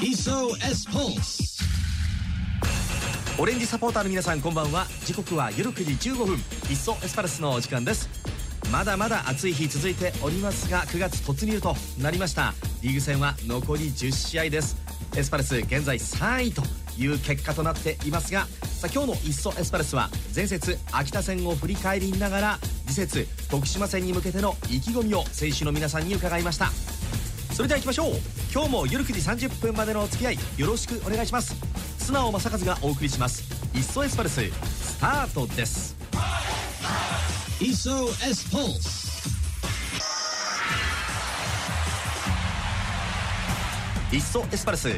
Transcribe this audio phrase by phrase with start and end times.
[0.00, 1.60] SOS Pulse.
[3.38, 4.86] オレンジサポーターの皆さんこんばんは。
[5.04, 6.36] 時刻は夜9時15分。
[6.36, 8.08] いっそエスパルスのお時間です。
[8.70, 12.54] まだまだ暑い日続いておりますが9月突入となりました。
[12.82, 14.76] リーグ戦は残り10試合です。
[15.16, 16.62] エスパルス現在3位と
[16.96, 22.58] いう結果となっていますがさあ今日の「いっそエスパルス」は前節秋田戦を振り返りながら
[22.90, 26.70] 次節徳島戦に向けての意気込みを選手の皆さんに伺いました。
[27.54, 28.12] それでは行きましょう。
[28.52, 31.54] 今日も夜9時30分までのお付き合いよろしくお願いします。
[31.98, 35.96] 素直正和がお送りします「いっそエスパルス」スタートです。
[37.60, 39.10] SOS Pulse
[44.12, 44.88] いっそエスパルス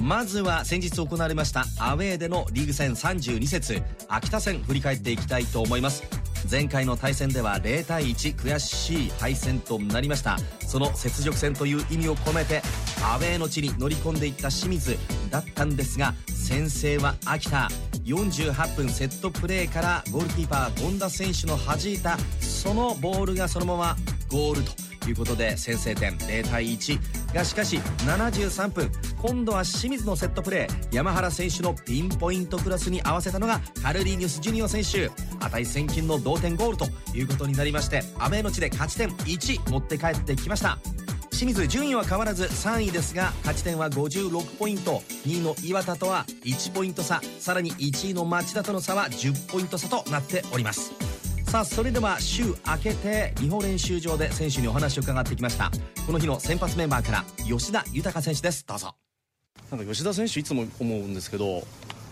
[0.00, 10.38] まずは先日行われましたアウェーでのリーグ戦32節秋田戦振り返っていきたいと思います前回の対戦では0対1悔しい敗戦となりました。
[10.66, 12.62] その雪辱戦という意味を込めて
[13.02, 14.96] アウェーの地に乗り込んでいった清水
[15.30, 17.68] だったんですが先制は秋田。
[18.04, 23.96] 48分セットプレーからゴールキーパー権田選手の弾いたそのボールがそのまま
[24.30, 26.16] ゴールということで先制点。
[26.16, 28.90] 0対1がしかし73分。
[29.20, 30.96] 今度は清水のセットプレー。
[30.96, 35.10] 山原選手のピンポイントクラスに合わせたのがカルリーニュス・ジュニオ選手。
[35.40, 40.78] 値千金の同点ゴールということになりましてアウェーの地で勝ち点1持って帰ってきました。
[41.30, 45.02] 清水順位は変わらず3位ですが勝ち点は56ポイント。
[45.26, 47.22] 2位の岩田とは1ポイント差。
[47.38, 50.92] さらに1位の町田との差は10ポイント差となっております。
[51.46, 55.70] さあそれでは週明けて日本練習場で選手にお話を伺ってきました。
[56.06, 58.66] この日の先発メンバーから吉田豊選手です。
[58.66, 58.94] どうぞ。
[59.70, 61.62] なんか吉田選手いつも思うんですけど、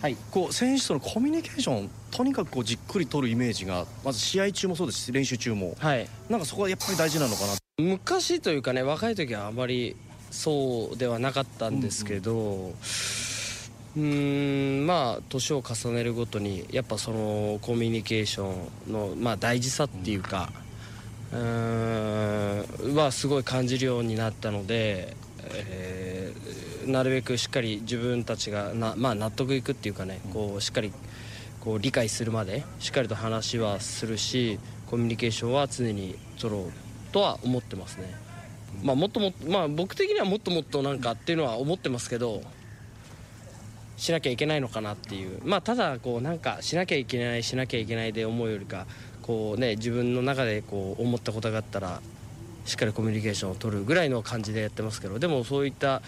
[0.00, 7.54] はい、こう選手とのコミュニケーションとにかくこうじっくり取るイメージがまず試合中もそうですし練習中も、はい、なんかそこはやっぱり大事なのかな。
[7.78, 9.96] 昔というかね若い時はあまり
[10.30, 12.74] そうではなかったんですけど、うん
[13.96, 18.52] うんまあ年を重ねるごとにやっぱそのコミュニケーショ
[18.88, 20.52] ンの、まあ、大事さっていうか
[21.32, 30.92] うんはすごい感じるようになったので、えー、なるべくしっかり自分たちがな、まあ、納得いくっていうかねこうしっかり
[31.60, 36.72] こう理解するまでしっかりと話はするしコミュニケーションは常に取ろう
[37.12, 38.14] とは思ってますね。
[38.82, 42.42] まあ、もっともまあ、僕的にはもっともっとなんかっていうのは思ってますけど
[43.96, 45.40] しなきゃいけないのかなっていう。
[45.44, 48.86] まあただこうなんかしなきゃいけないしなきゃいけないで思うよりか
[49.22, 52.00] こうね自分の中でこう思ったことがあったら
[52.64, 56.02] しっかりコミュニケーションを取るぐらいの感じでやってますけどでもそういった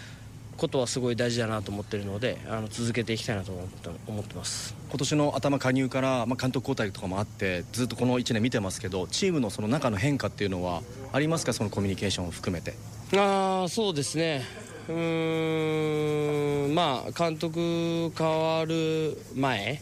[0.61, 4.75] ことはすごい大事だなと思ってるのであの続けていきたいなと思って思ってます。
[4.89, 10.83] 今年の頭加入から、まあ、監督交代とかもあってずっとこの1年見てますけどチームのその中の変化っていうのは
[11.13, 11.53] ありますか？
[11.53, 12.75] そのコミュニケーションを含めて。
[13.17, 14.43] ああそうですね。
[14.87, 19.81] うーんまあ監督変わる前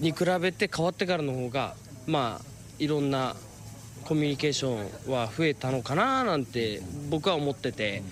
[0.00, 1.76] に比べて変わってからの方が
[2.08, 2.44] まあ
[2.80, 3.36] いろんな
[4.04, 4.70] コミュニケーショ
[5.08, 8.02] ンは増えたのかななんて僕は思ってて、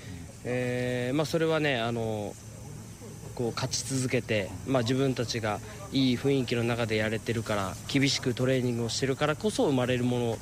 [0.44, 2.34] えーまあ、それはねあの
[3.34, 5.60] こう勝ち続けて、まあ、自分たちが
[5.92, 10.38] いい雰囲気の中でやれてるから厳しくトレーニングをしてるからこそ生まれるもの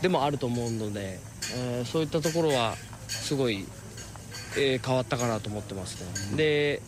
[0.00, 1.18] でもあると思うので、
[1.54, 2.74] えーそういったところは
[3.08, 3.66] すごい
[4.58, 6.36] えー変わったかなと思ってますね。
[6.36, 6.82] で、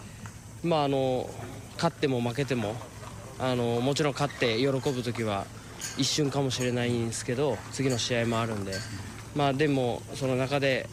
[0.62, 1.30] まああの
[1.76, 2.74] 勝っても負けても
[3.38, 5.46] あのもちろん勝って喜ぶ時は
[5.96, 8.72] 一瞬かもしれないんですけど次の試合もあるんで、
[9.34, 10.88] まあでもその中で、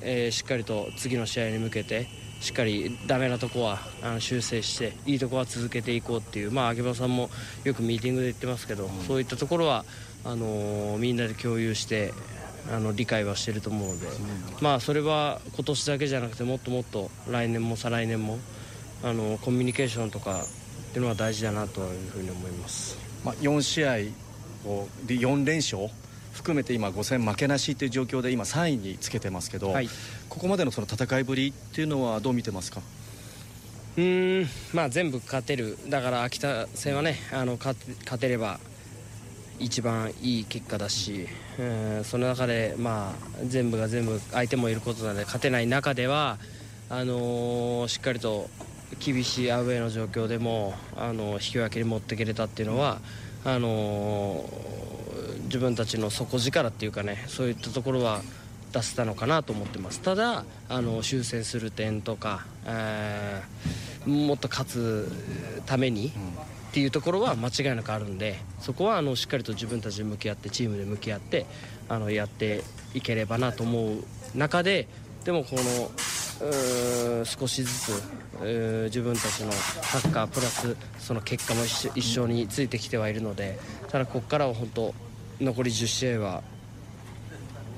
[0.00, 2.06] えーしっかりと次の試合に向けて
[2.40, 7.30] しっかりダメなとこはあの修正していいとこは続けていこうっていうまあ秋葉さんも
[7.64, 9.84] よくミーティングで言ってますけど、そういったところは
[10.24, 12.12] あのみんなで共有して
[12.70, 14.06] あの理解はしてると思うので、
[14.60, 18.38] まあそれは今年だけじゃなくてもっともっと来年も再来年も
[19.02, 22.98] あのコミュニケーションとかっていうのは大事だなというふうに思います。
[23.24, 23.92] まあ、4試合
[24.64, 25.88] をで4連勝
[26.38, 29.88] 含めて今5戦負けなしという状況で今3位につけてますけど、はい。
[30.28, 32.80] ここまでのその戦いぶりっていうのはどう見てますか？
[33.96, 35.76] うーんまあ全部勝てる。
[35.88, 38.60] だから秋田戦はねあの勝て勝てれば
[39.58, 41.26] 一番いい結果だし、
[41.58, 41.62] う
[42.00, 43.14] んその中で、まあ、
[43.44, 46.38] 全部が全部相手もいることなので勝てない中では
[46.88, 48.48] あのーしっかりと
[49.00, 53.00] 厳しいアウェーの状況でも、あの引き分けに持っていけれたっていうのは
[53.44, 54.87] あのー
[55.48, 58.22] 自分たちの底力っていうかねそういったところは
[58.72, 60.00] 出せたのかなと思ってます。
[60.00, 65.12] ただあの修正する点とか、えーもっと勝つ
[65.66, 66.10] ために、っ
[66.72, 71.46] ていうところは間違いなくあるんでそこはあのしっかりと自分たちで向き合ってチームで向き合って
[71.88, 72.62] あのやって
[72.92, 74.04] いければなと思う
[74.34, 74.86] 中で
[75.24, 77.88] でもこの少しずつ
[78.84, 83.58] 自分たちのサッカープラスその結果も一緒についてきてはいるので
[83.88, 84.94] ただここからは本当
[85.40, 86.42] 残り10試合は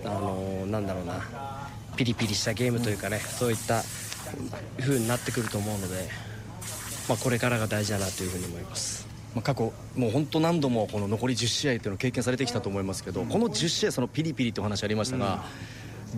[0.04, 1.20] あのなんだろうな
[1.96, 3.82] ピリピリしたゲームというかねそういった
[4.80, 6.08] 風になってくると思うので、
[7.08, 9.06] まあ、これからが大事だなというふうに思います。
[9.34, 15.44] まあ、過去、もう本当何度もこの残り10試合というのを経験されてきたと思いますけど、この10試合、そのピリピリという話ありましたが、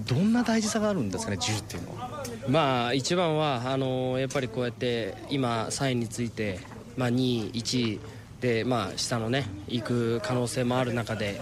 [0.07, 2.25] どんな大事さがあるんですかね、10っていうのは。
[2.49, 6.61] まあ、一番はあのやっぱりこうやって今、3位について、
[6.97, 8.01] まあ、2位、1位
[8.43, 11.41] で、まあ、下のね行く可能性もある中で。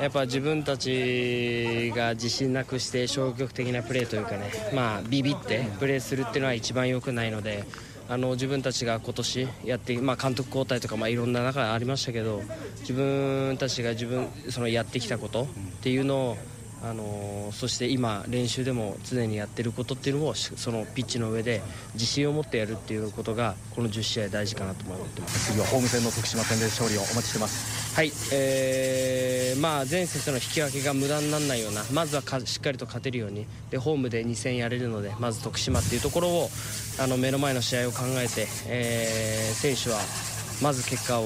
[0.00, 7.64] やっぱ自分たちが自信なくして消極的なプレーというかね、まあ、ビビってプレーするっていうのは一番良くないので
[8.08, 12.42] あの自分たちが今年やって、まあ、監督交代とか、まあ、いろんな中ありましたけど
[12.82, 15.46] 自分たちが自分そのやってきたことっ
[15.82, 16.36] ていうのを
[16.82, 21.62] あのそして今、練習でも常にやってることっていうのをそのピッチの上で
[21.94, 25.52] 自信を持ってやるっていうことがこの10試合大事かなと思ってます。
[25.52, 27.94] 次はホーム戦の徳島戦で勝利をお待ちしてます。
[27.96, 36.50] はい、えーまあ、前節の引き分けが無駄にならないようなまずはしっかりと勝てるようにでホームで2戦やれるのでまず徳島っていうところを
[37.00, 39.98] あの目の前の試合を考えて、えー、選手は
[40.62, 41.24] まず結果を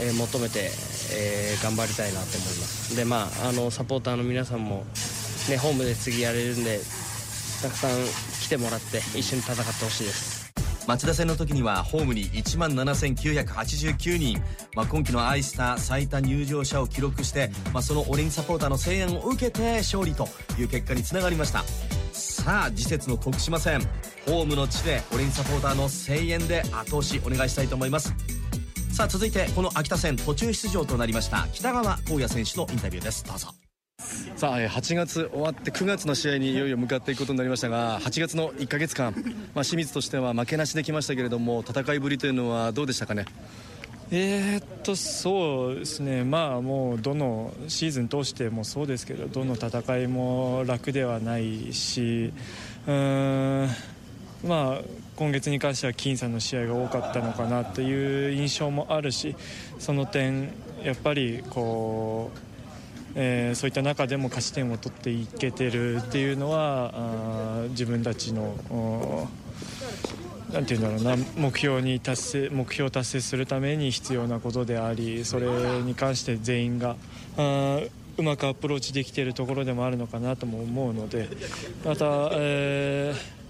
[0.00, 0.70] え、求めて、
[1.12, 2.96] え、頑張りたいなと思います。
[2.96, 4.84] でまああのサポーターの皆さんも、
[5.48, 6.80] ね、ホームで次やれるんで
[7.62, 7.90] たくさん
[8.42, 10.44] 来てもらって一緒に戦ってほしいです。
[10.86, 14.42] 町田戦の時にはホームに1万7989人、
[14.74, 21.64] まあ、今季のアイスター最多入場者を記録して、まあ、そのオレンジサポーターの声援を受けて勝利という結果につながりました。
[22.12, 23.80] さあ次節の徳島戦
[24.26, 28.12] ホームの地でオレンジサポーターの声援で後押しお願いしたいと思います。
[28.94, 33.24] さあ続いてこの秋田戦途中出場となりました北川光也選手のインタビューです。
[33.24, 33.48] どうぞ。
[34.36, 39.12] さあ8月終わって9月の試合にいよいよ向かっていくことになりましたが8月の1か月間、
[39.52, 43.24] まあ、清水としては負けなしできましたけれども戦いぶりというのはどうでしたかね？
[44.12, 52.32] えー、っとそうですね、まあもうどのシーズン通してもそうですけどどの戦いも楽ではないし
[52.86, 53.68] うーん
[54.44, 54.80] まあ
[55.16, 59.36] 今月に関しては僅差の試合が多かったのかなという印象もあるし
[59.78, 60.52] その点、
[60.82, 62.38] やっぱりこう、
[63.14, 69.28] えー、そういった中でも勝ち点を取っていけてるっていうのはあ自分たちの
[70.52, 75.46] なんていうんだろうな目標に達成目標を達成するために必要なことでありそれ
[75.82, 76.96] に関して全員が
[77.36, 77.80] あ
[78.16, 81.28] うまくアプローチできているところでもあるのかなとも思うので
[81.84, 83.44] また、えー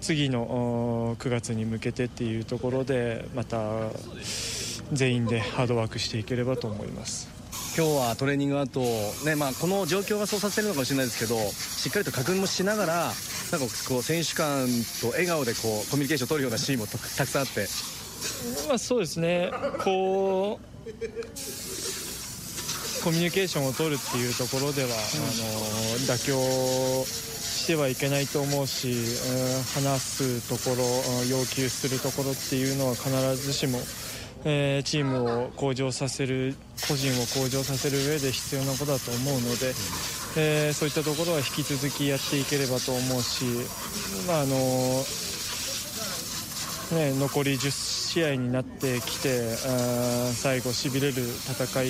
[0.00, 3.90] 次の9月に向けてっていうところでまた
[4.92, 7.28] 全員でハードワークしていければと思います。
[7.76, 8.80] 今日はトレーニング後、
[9.24, 14.66] ねまあ、この状況がそうさせてるのかもしれないですけどしっかりと確認もしながらなんかこう選手間
[15.00, 17.68] と笑顔でこうコミュニケーションを取るようなシーンもたくさんあって、
[18.68, 19.52] まあ、そうですね。
[19.84, 20.88] こう
[23.04, 24.96] コミュニケーションを取るっていうところでは、あの
[26.06, 30.84] 妥協してはいけないと思うし、うん話すところ
[31.30, 33.78] 要求するところっていうのは必ずしも、
[34.44, 36.54] えー、チームを向上させる
[36.88, 39.74] 個人を向上させる上で必要なことだと思うので、
[40.36, 43.44] えー、そういったところは引き続きやっていければと思うし、
[44.26, 44.56] まああの
[46.92, 47.70] ね、残り10
[48.18, 49.54] 試合になってきて
[50.32, 51.86] 最後、しびれる戦い、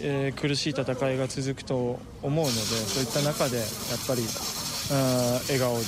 [0.00, 3.66] えー、苦しい戦いが続くと思うのでそういった中でやっ
[4.06, 4.22] ぱり
[5.48, 5.84] 笑顔で、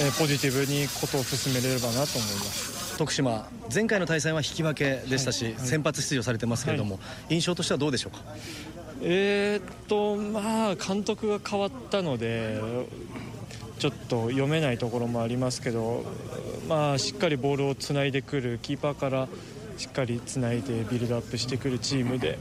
[0.00, 2.98] えー、ポジティブにことを進めれればなと思います。
[2.98, 7.00] 徳島、前回の対戦は引き分けでしたし、はいはい、先発出場されてますけれども、は
[7.30, 8.22] い、印象としてはどうでしょうか？
[9.00, 12.60] えー、っとまあ監督が変わったので
[13.78, 16.04] ちょっと読めないところもありますけど、
[16.68, 19.28] まあ、しっかりボールをつないでくるキーパーから
[19.76, 22.38] しっかりつないでビルドアップしてくるチームで、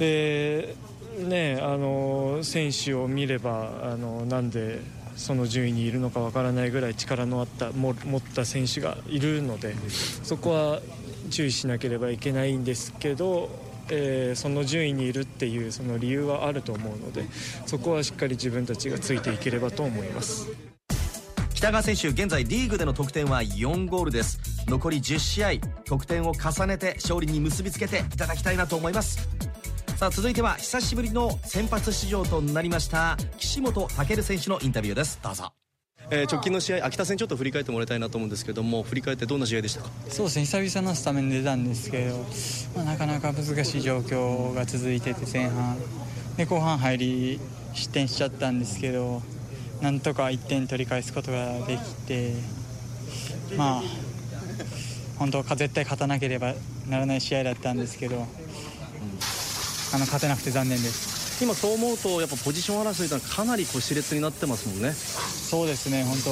[0.00, 4.80] えーね、あの選手を見ればあのなんで
[5.16, 9.76] その順位にいるのかわからないぐらい力のあった持った選手がいるので
[10.24, 10.80] そこは
[11.30, 13.48] 注意しなければいけないんですけど、
[13.90, 17.24] えー、その順位にいるっていうその理由はあると思うので
[17.66, 20.48] そこはしっかり自分たちがついていければと思います。
[21.54, 24.38] 北川選手現在リーグでの得点は4ゴールです。
[24.66, 25.50] 残り10試合
[25.84, 29.28] 得点を重ねて勝利に結びつけていただきたいなと思います。
[29.96, 35.18] さあ続いては久しぶりの先発出場となりました岸本健選手のインタビューです。
[35.22, 35.63] どうぞ。
[36.14, 39.90] えー直近の試合秋田戦ちょっと振り返ってもらいたいなと思うんですけども振り返ってどんな試合でしたか？
[40.08, 40.44] そうですね。
[40.44, 42.24] 久々のスタメンで出たんですけど、
[42.76, 45.76] まあ、なかなか難しい状況が続いてて前半。
[46.36, 47.40] で後半入り
[47.72, 49.22] 失点しちゃったんですけど
[49.80, 52.34] なんとか1点取り返すことができて
[53.56, 53.82] まあ
[55.18, 56.54] 本当絶対勝たなければ
[56.88, 58.18] ならない試合だったんですけど、あ
[59.98, 61.13] の勝てなくて残念です。
[61.42, 64.92] 今そう思うとやっぱポジション争いというのはかなりこう熾烈になってますもんね。
[64.92, 66.30] そうですね本当。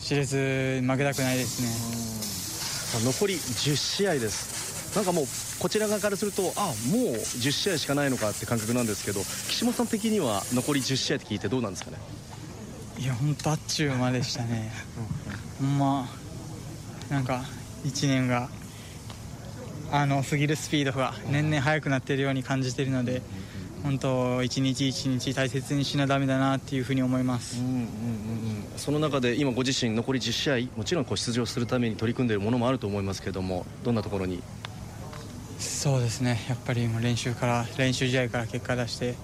[0.00, 3.04] 熾烈負けたくないですね。
[3.04, 4.96] 残り10試合です。
[4.96, 5.26] なんかもう
[5.58, 6.72] こちら側からするとあもう
[7.14, 11.98] 10試合しかないのかって感覚なんですけど岸本さん的には残り10試合って聞いてどうなんですかね？
[12.98, 14.72] いや本当あっちゅう間でしたね。
[15.60, 16.08] ほんま
[17.10, 17.44] なんか
[17.84, 18.48] 1年が
[19.92, 23.22] あの過ぎるスピードが年々速くなっているように感じているので
[23.82, 27.56] 本当一日一日大切にしなダメだなっていうふうに思います。
[28.76, 34.42] その中で今ご自身残り10試合もちろんこう出場するために取り組んでいるものもあると思いますけどもどんなところに？
[35.58, 36.44] そうですね。
[36.48, 39.14] やっぱりもう練習から練習試合から結果出して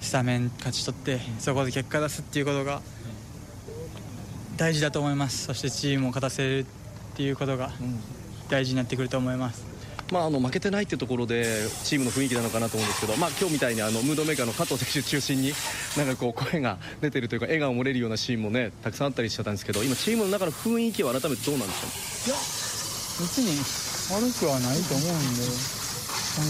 [0.00, 2.80] スタメン勝ち取ってそこで結果出すっていうことが
[4.56, 5.44] 大事だと思います。
[5.44, 6.64] そしてチームを勝たせるっ
[7.14, 7.70] ていうことが
[8.48, 9.64] 大事になってくると思います
[10.12, 15.54] まあ、あの負けてないっていうところでチームの雰囲気なのかなと思うんですけど、まあ、今日みたいにあのムードメーカーの加藤選手中心に
[15.96, 23.56] なんかこう声が出てるというか笑顔漏れるようなシーンもねたくさんあったりしてたんですけど今チームの中の雰囲気は改めてどうなんですか別に
[24.12, 25.42] 悪くはないと思うんで
[26.36, 26.44] 本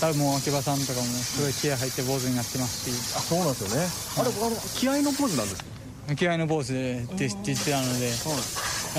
[0.00, 3.16] 当多分もう秋葉さんとかもすごい気合入って坊主になってますし。
[3.16, 3.88] あそうなんですよね。
[4.16, 5.64] あれあの気合のポーズなんです
[6.08, 6.16] か？
[6.16, 8.10] 気合の坊主でって言ってたので、い。
[8.10, 8.16] や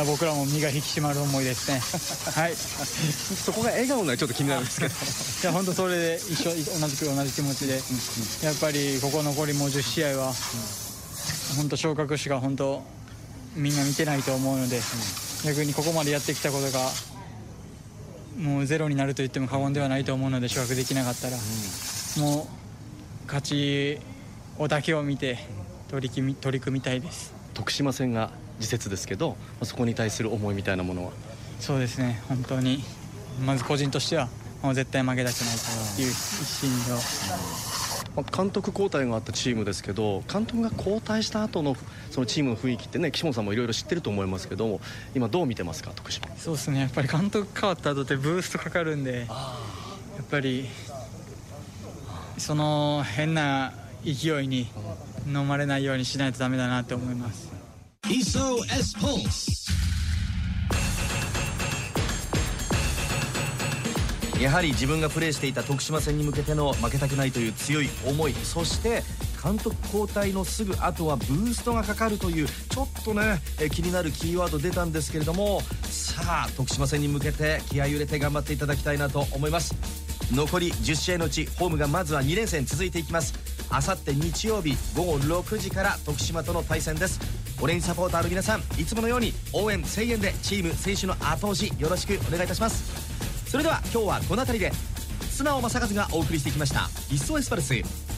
[0.03, 1.79] 僕らも身が引き締まる思いですね。
[2.35, 2.55] はい。
[2.55, 4.93] そこが笑顔なちょっと気になるんですけど。
[5.43, 7.81] いや本当それで一緒同じく同じ気持ちで、
[8.43, 10.33] やっぱりここ残りもう10試合は、
[11.55, 12.83] 本当昇格しか本当
[13.55, 14.81] みんな見てないと思うので、
[15.45, 16.91] 逆にここまでやってきたことが
[18.37, 21.37] もうゼロになると言っても過言ではないと思うので昇格できなかったら、
[22.17, 22.49] も
[23.23, 23.99] う勝ち
[24.57, 25.47] をだけを見て
[25.87, 27.33] 取り組み取り組みたいです。
[27.53, 31.11] 徳島戦が次節ですけどまあそこに対する思いみたいなものは？
[31.59, 32.21] そうですね。
[32.27, 32.83] 本当に。
[33.45, 34.29] まず個人としては
[34.63, 35.55] もう絶対負けたくない
[35.95, 36.95] という一心の
[38.15, 41.75] まあ監督交代があったチームですけど監督が交代した後の
[42.11, 44.79] そのチームの雰囲気ってね岸本さんもいろいろ知ってると思いますけど
[45.13, 46.27] 今どう見てますか徳島？
[46.37, 46.79] そうですね。
[46.79, 50.65] やっぱり監督変わった後ってブーストかかるんでやっぱり
[52.37, 53.73] その変な
[54.05, 54.67] 勢いに
[55.27, 57.54] 飲まれないようにしないとダメだなって思います
[58.07, 59.65] Iso S Pulse.
[64.39, 69.01] やはり自分がプレーしていた徳島戦に向けての負けたくないという強い思いそして
[69.43, 79.73] 監督交代のすぐ後はブーストがかかるというちょっとねえ気になるキーワード出たんですけれどもさあ徳島戦に向けて気合い入れて頑張っていただきたいなと思います。
[80.31, 83.33] 残り10試合のうちホームがまずは2連戦続いていきます。
[83.69, 87.34] あさって日曜日午後6時から徳島との対戦です。
[87.61, 93.49] オレンジサポーターの皆さんいつものように応援声援でチーム選手の後押しよろしくお願いいたします。
[93.49, 94.71] それでは今日はこの辺りで
[95.29, 97.73] 素直正和がお送りしてきました「いっそエスパルス」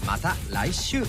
[0.05, 1.03] また来週。